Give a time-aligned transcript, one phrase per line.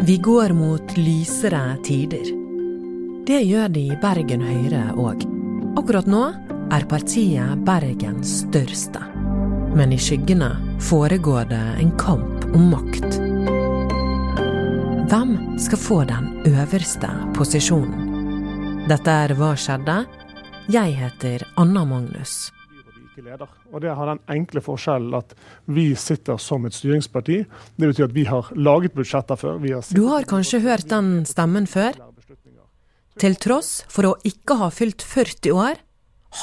[0.00, 2.26] Vi går mot lysere tider.
[3.26, 5.24] Det gjør de i Bergen Høyre òg.
[5.78, 6.22] Akkurat nå
[6.74, 9.00] er partiet Bergens største.
[9.78, 10.50] Men i skyggene
[10.82, 13.20] foregår det en kamp om makt.
[15.10, 18.86] Hvem skal få den øverste posisjonen?
[18.90, 20.02] Dette er Hva skjedde?
[20.68, 22.50] Jeg heter Anna Magnus.
[23.72, 25.34] Og Det har den enkle forskjellen at
[25.66, 27.44] vi sitter som et styringsparti.
[27.76, 29.58] Det betyr at vi har laget budsjetter før.
[29.58, 31.96] Har du har kanskje hørt den stemmen før?
[33.20, 35.80] Til tross for å ikke ha fylt 40 år,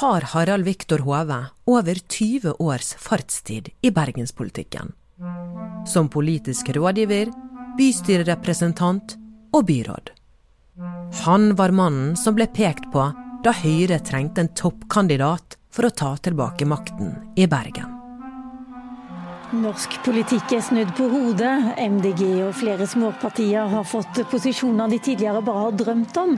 [0.00, 4.92] har Harald Viktor Hove over 20 års fartstid i bergenspolitikken.
[5.88, 7.32] Som politisk rådgiver,
[7.78, 9.16] bystyrerepresentant
[9.56, 10.12] og byråd.
[11.24, 13.06] Han var mannen som ble pekt på
[13.42, 15.47] da Høyre trengte en toppkandidat
[15.78, 17.94] for å ta tilbake makten i Bergen.
[19.54, 21.52] Norsk politikk er snudd på hodet.
[21.78, 26.34] MDG og flere småpartier har fått posisjoner de tidligere bare har drømt om.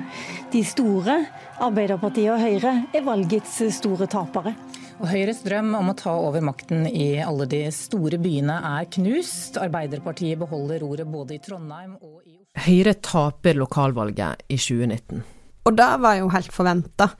[0.53, 1.17] De store,
[1.65, 4.53] Arbeiderpartiet og Høyre, er valgets store tapere.
[5.01, 9.57] Og Høyres drøm om å ta over makten i alle de store byene er knust.
[9.59, 15.25] Arbeiderpartiet beholder ordet både i Trondheim og i Høyre taper lokalvalget i 2019.
[15.69, 17.11] Og det var jo helt forventa.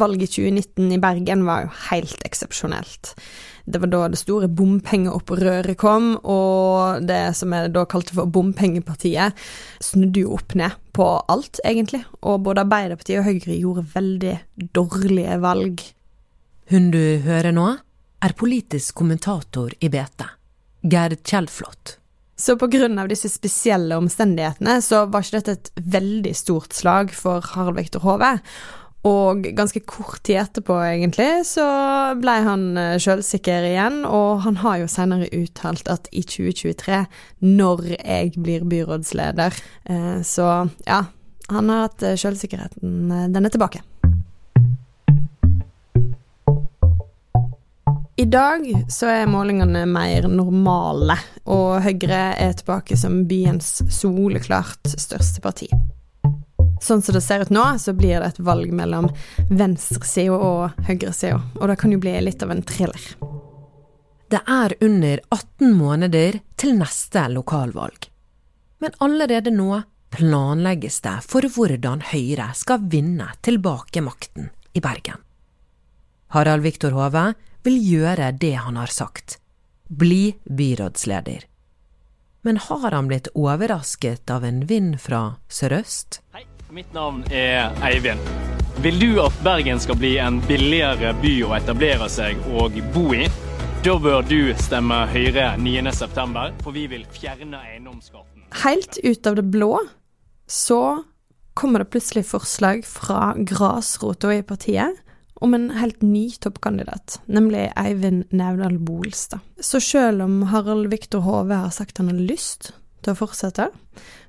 [0.00, 3.12] Valget i 2019 i Bergen var jo helt eksepsjonelt.
[3.64, 9.32] Det var da det store bompengeopprøret kom, og det som jeg da kalte for Bompengepartiet,
[9.80, 12.02] snudde jo opp ned på alt, egentlig.
[12.26, 14.36] Og både Arbeiderpartiet og Høyre gjorde veldig
[14.76, 15.86] dårlige valg.
[16.74, 17.70] Hun du hører nå,
[18.24, 20.26] er politisk kommentator i BT,
[20.90, 21.98] Gerd Kjellflot.
[22.36, 27.78] Så av disse spesielle omstendighetene så var ikke dette et veldig stort slag for Harald
[27.78, 28.38] Viktor Hove.
[29.04, 31.64] Og ganske kort tid etterpå, egentlig, så
[32.16, 34.00] ble han eh, sjølsikker igjen.
[34.08, 37.02] Og han har jo senere uttalt at i 2023,
[37.44, 39.60] når jeg blir byrådsleder
[39.92, 40.48] eh, Så
[40.88, 41.02] ja,
[41.52, 43.12] han har hatt eh, sjølsikkerheten.
[43.34, 43.84] Den er tilbake.
[48.24, 51.12] I dag så er målingene mer normale,
[51.44, 55.68] og Høyre er tilbake som byens soleklart største parti.
[56.80, 59.10] Sånn som det ser ut nå, så blir det et valg mellom
[59.52, 63.04] venstresida og høyresida, og det kan jo bli litt av en thriller.
[64.32, 68.08] Det er under 18 måneder til neste lokalvalg.
[68.80, 69.82] Men allerede nå
[70.16, 75.20] planlegges det for hvordan Høyre skal vinne tilbake makten i Bergen.
[76.32, 79.38] Harald Viktor Hove vil gjøre det han har sagt
[79.88, 81.44] bli byrådsleder.
[82.42, 86.20] Men har han blitt overrasket av en vind fra sørøst?
[86.36, 88.20] Hei, mitt navn er Eivind.
[88.84, 93.28] Vil du at Bergen skal bli en billigere by å etablere seg og bo i?
[93.84, 98.48] Da bør du stemme Høyre 9.9, for vi vil fjerne eiendomsskatten.
[98.64, 99.78] Helt ut av det blå
[100.50, 100.82] så
[101.54, 105.03] kommer det plutselig forslag fra grasrota i partiet
[105.44, 109.44] om en helt ny toppkandidat, nemlig Eivind Nevdal Bolstad.
[109.60, 112.70] Så selv om Harald Viktor Hove har sagt han har lyst
[113.04, 113.68] til å fortsette,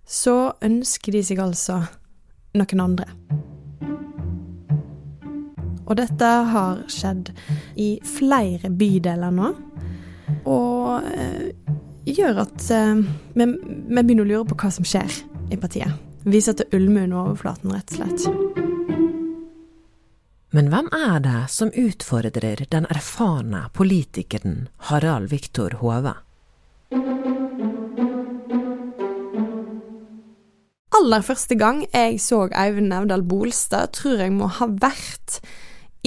[0.03, 1.79] så ønsker de seg altså
[2.59, 3.07] noen andre.
[5.85, 7.31] Og dette har skjedd
[7.79, 9.53] i flere bydeler nå,
[10.51, 11.47] og eh,
[12.11, 13.07] gjør at eh,
[13.39, 15.95] vi, vi begynner å lure på hva som skjer i partiet.
[16.25, 18.64] Vi til Ulmen under overflaten, rett og slett.
[20.55, 26.13] Men hvem er det som utfordrer den erfarne politikeren Harald Viktor Hove?
[30.95, 35.41] Aller første gang jeg så Eivind Nevdal Bolstad, tror jeg må ha vært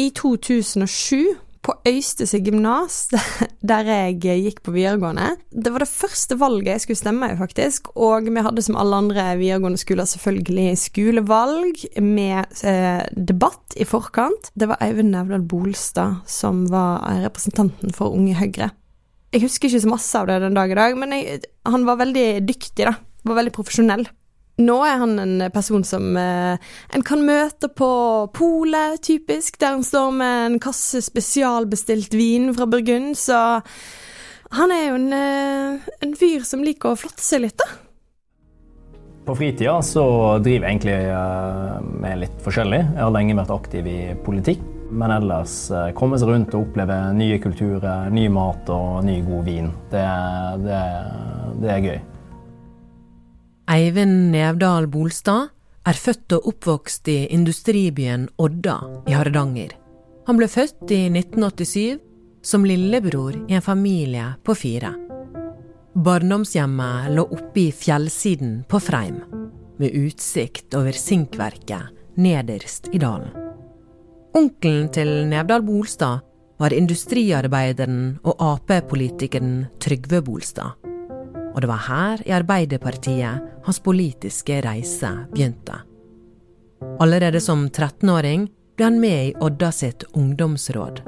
[0.00, 3.08] i 2007 på Øystese gymnas,
[3.70, 5.34] der jeg gikk på videregående.
[5.50, 7.90] Det var det første valget jeg skulle stemme i, faktisk.
[7.96, 14.52] Og vi hadde som alle andre videregående skoler selvfølgelig skolevalg med eh, debatt i forkant.
[14.58, 18.72] Det var Eivind Nevdal Bolstad som var representanten for Unge Høyre.
[19.34, 22.00] Jeg husker ikke så masse av det den dag i dag, men jeg, han var
[22.00, 22.94] veldig dyktig, da.
[23.28, 24.06] Var veldig profesjonell.
[24.58, 26.58] Nå er han en person som eh,
[26.94, 27.90] en kan møte på
[28.34, 33.60] polet, typisk, der han står med en kasse spesialbestilt vin fra Burgund, så
[34.58, 37.68] han er jo en, eh, en fyr som liker å flotte seg litt, da.
[39.28, 40.02] På fritida så
[40.40, 42.80] driver jeg egentlig eh, med litt forskjellig.
[42.80, 44.64] Jeg har lenge vært aktiv i politikk.
[44.88, 49.44] Men ellers eh, komme seg rundt og oppleve nye kulturer, ny mat og ny god
[49.44, 49.68] vin.
[49.92, 50.06] Det,
[50.64, 50.84] det,
[51.60, 51.98] det er gøy.
[53.68, 55.50] Eivind Nevdal Bolstad
[55.84, 59.74] er født og oppvokst i industribyen Odda i Hardanger.
[60.24, 61.98] Han ble født i 1987
[62.48, 64.94] som lillebror i en familie på fire.
[65.92, 69.20] Barndomshjemmet lå oppe i fjellsiden på Freim,
[69.76, 73.34] med utsikt over sinkverket nederst i dalen.
[74.38, 76.24] Onkelen til Nevdal Bolstad
[76.58, 80.87] var industriarbeideren og Ap-politikeren Trygve Bolstad.
[81.58, 85.80] Og det var her i Arbeiderpartiet hans politiske reise begynte.
[87.02, 88.44] Allerede som 13-åring
[88.78, 91.00] ble han med i Odda sitt ungdomsråd.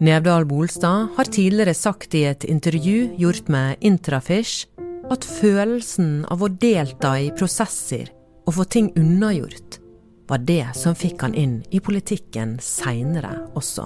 [0.00, 4.70] Nevdal Bolstad har tidligere sagt i et intervju gjort med Intrafish
[5.12, 8.08] at følelsen av å delta i prosesser
[8.46, 9.76] og få ting unnagjort,
[10.32, 13.84] var det som fikk han inn i politikken seinere også.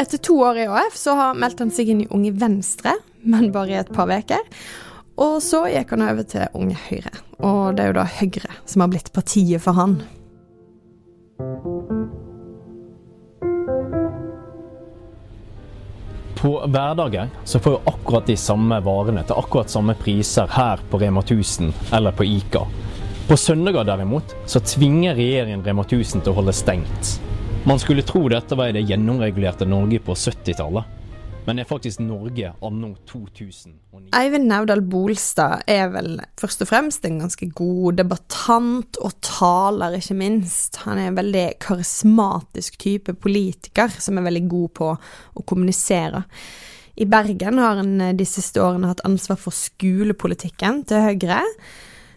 [0.00, 2.96] Etter to år i AF så har meldt han seg inn i Unge Venstre,
[3.26, 4.42] men bare i et par uker.
[5.16, 8.84] Og så gikk han over til Unge Høyre, og det er jo da Høyre som
[8.84, 10.00] har blitt partiet for han.
[16.36, 21.00] På hverdager så får jo akkurat de samme varene til akkurat samme priser her på
[21.00, 22.66] Rema 1000 eller på Ica.
[23.26, 27.16] På søndager derimot så tvinger regjeringen Rema 1000 til å holde stengt.
[27.66, 30.95] Man skulle tro dette var i det gjennomregulerte Norge på 70-tallet.
[31.46, 34.08] Men det er faktisk Norge anno 2009.
[34.18, 40.18] Eivind Naudal Bolstad er vel først og fremst en ganske god debattant og taler, ikke
[40.18, 40.80] minst.
[40.82, 46.24] Han er en veldig karismatisk type politiker som er veldig god på å kommunisere.
[46.96, 51.42] I Bergen har han de siste årene hatt ansvar for skolepolitikken til Høyre,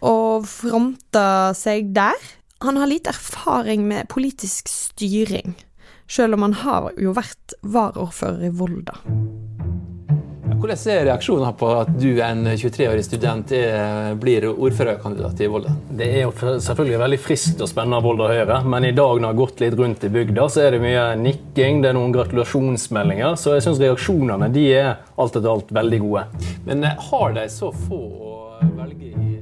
[0.00, 2.16] og fronta seg der
[2.64, 5.54] han har lite erfaring med politisk styring,
[6.10, 8.98] selv om han har jo vært varaordfører i Volda.
[10.60, 15.72] Hvordan er reaksjonene på at du, en 23-årig student, er, blir ordførerkandidat i Volda?
[15.96, 19.30] Det er jo selvfølgelig veldig friskt og spennende Volda Høyre, men i dag når jeg
[19.30, 23.38] har gått litt rundt i bygda, så er det mye nikking, det er noen gratulasjonsmeldinger,
[23.40, 26.26] så jeg syns reaksjonene de er alt etter alt veldig gode.
[26.68, 28.36] Men eh, har de så få å
[28.82, 29.32] velge i?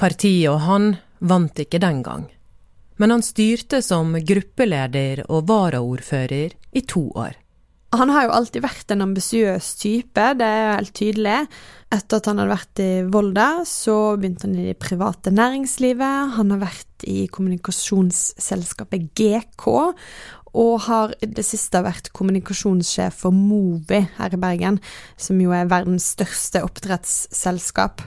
[0.00, 2.26] Partiet og han vant ikke den gang,
[3.00, 7.38] men han styrte som gruppeleder og varaordfører i to år.
[7.96, 11.38] Han har jo alltid vært en ambisiøs type, det er helt tydelig.
[11.90, 16.36] Etter at han hadde vært i Volda, så begynte han i det private næringslivet.
[16.36, 19.66] Han har vært i kommunikasjonsselskapet GK,
[20.54, 24.78] og har det siste vært kommunikasjonssjef for Movi her i Bergen,
[25.18, 28.06] som jo er verdens største oppdrettsselskap.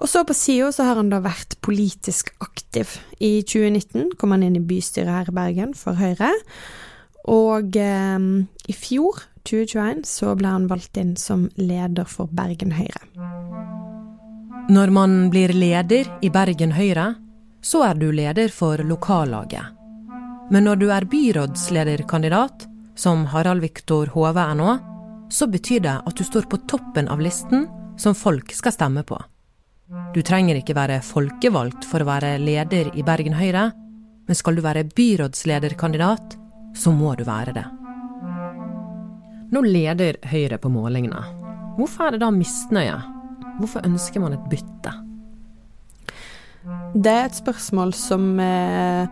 [0.00, 2.96] Og så på sida så har han da vært politisk aktiv.
[3.20, 6.32] I 2019 kom han inn i bystyret her i Bergen for Høyre.
[7.28, 8.28] Og eh,
[8.64, 13.04] i fjor, 2021, så ble han valgt inn som leder for Bergen Høyre.
[14.70, 17.14] Når man blir leder i Bergen Høyre,
[17.60, 19.76] så er du leder for lokallaget.
[20.50, 22.66] Men når du er byrådslederkandidat,
[22.96, 24.76] som Harald Viktor Hove er nå,
[25.30, 27.68] så betyr det at du står på toppen av listen
[28.00, 29.18] som folk skal stemme på.
[30.14, 33.70] Du trenger ikke være folkevalgt for å være leder i Bergen Høyre,
[34.28, 36.36] men skal du være byrådslederkandidat,
[36.78, 37.64] så må du være det.
[39.50, 41.24] Nå leder Høyre på målingene.
[41.74, 43.00] Hvorfor er det da misnøye?
[43.58, 44.92] Hvorfor ønsker man et bytte?
[46.94, 49.10] Det er et spørsmål som eh,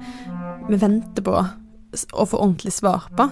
[0.68, 3.26] vi venter på å få ordentlig svar på.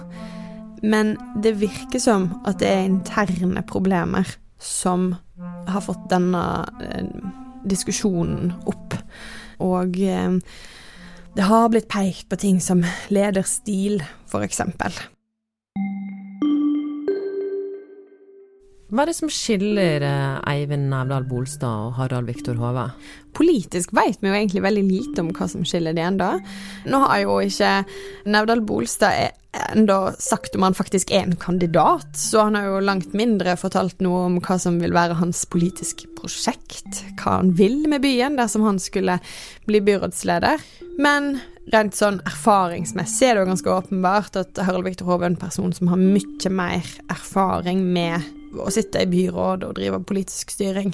[0.83, 5.13] Men det virker som at det er interne problemer som
[5.67, 6.43] har fått denne
[6.83, 7.05] eh,
[7.67, 8.97] diskusjonen opp.
[9.63, 10.39] Og eh,
[11.37, 14.45] det har blitt pekt på ting som lederstil, for
[18.87, 22.85] Hva er det som skiller eh, Eivind Nævdal Bolstad og Harald Viktor Hove?
[23.35, 26.29] Politisk vet vi jo egentlig veldig lite om hva som skiller de ennå.
[26.87, 27.73] Nå har jo ikke
[28.31, 29.35] Nævdal Bolstad
[29.73, 33.99] ennå sagt om han faktisk er en kandidat, så han har jo langt mindre fortalt
[34.05, 38.63] noe om hva som vil være hans politiske prosjekt, hva han vil med byen dersom
[38.69, 39.19] han skulle
[39.67, 40.63] bli byrådsleder.
[41.03, 41.41] Men
[41.75, 45.75] rent sånn erfaringsmessig er det jo ganske åpenbart at Harald Viktor Hove er en person
[45.75, 50.93] som har mye mer erfaring med å sitte i byråd og drive politisk styring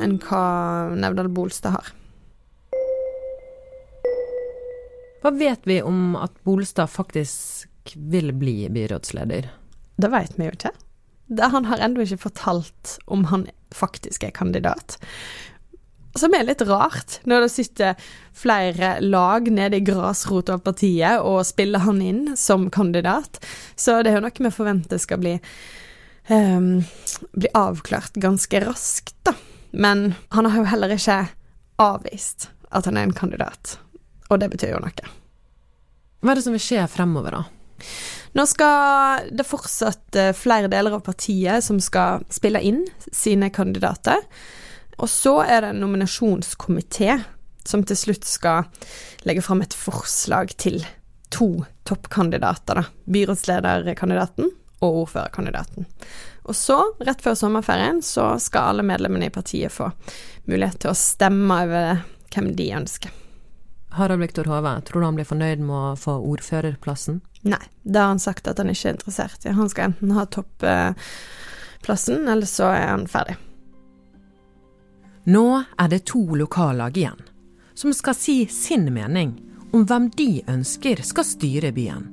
[0.00, 0.42] enn hva
[0.98, 1.94] Nevdal Bolstad har.
[5.22, 9.48] Hva vet vi om at Bolstad faktisk vil bli byrådsleder?
[9.98, 10.74] Det vet vi jo ikke.
[11.52, 14.96] Han har ennå ikke fortalt om han faktisk er kandidat.
[16.18, 21.42] Som er litt rart, når det sitter flere lag nede i grasrota av partiet og
[21.46, 23.42] spiller han inn som kandidat.
[23.76, 25.36] Så det er jo noe vi forventer skal bli
[26.30, 26.84] um,
[27.32, 29.34] bli avklart ganske raskt, da.
[29.70, 31.20] Men han har jo heller ikke
[31.82, 33.76] avvist at han er en kandidat,
[34.28, 35.14] og det betyr jo noe.
[36.18, 37.44] Hva er det som vil skje fremover, da?
[38.36, 42.82] Nå skal det fortsatt eh, flere deler av partiet som skal spille inn
[43.14, 44.20] sine kandidater.
[44.98, 47.20] Og så er det en nominasjonskomité
[47.68, 48.66] som til slutt skal
[49.28, 50.80] legge fram et forslag til
[51.34, 52.82] to toppkandidater.
[52.82, 52.84] da.
[53.06, 55.88] Byrådslederkandidaten og ordførerkandidaten.
[56.48, 59.90] Og så, rett før sommerferien, så skal alle medlemmene i partiet få
[60.48, 63.12] mulighet til å stemme over hvem de ønsker.
[63.98, 67.20] Harald Viktor Hove, tror du han blir fornøyd med å få ordførerplassen?
[67.48, 69.56] Nei, det har han sagt at han ikke er interessert i.
[69.56, 73.36] Han skal enten ha toppplassen, eller så er han ferdig.
[75.28, 75.44] Nå
[75.76, 77.20] er det to lokallag igjen,
[77.76, 79.36] som skal si sin mening
[79.76, 82.08] om hvem de ønsker skal styre byen,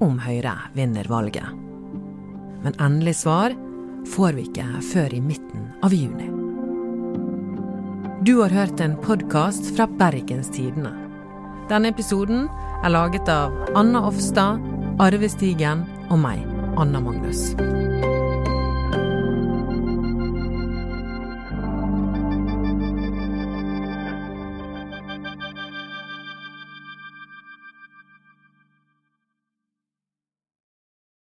[0.00, 1.73] om Høyre vinner valget.
[2.64, 3.52] Men endelig svar
[4.16, 6.30] får vi ikke før i midten av juni.
[8.24, 10.94] Du har hørt en podkast fra Bergens Tidende.
[11.68, 12.46] Denne episoden
[12.84, 14.64] er laget av Anna Offstad,
[15.00, 16.40] Arve Stigen og meg,
[16.80, 17.50] Anna Magnus.